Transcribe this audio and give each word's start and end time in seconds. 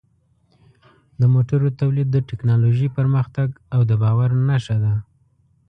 د 1.19 1.21
موټرو 1.33 1.67
تولید 1.81 2.07
د 2.11 2.17
ټکنالوژۍ 2.29 2.89
پرمختګ 2.97 3.47
او 3.73 3.81
د 3.89 3.91
باور 4.03 4.29
نښه 4.47 4.77
ده. 4.83 4.93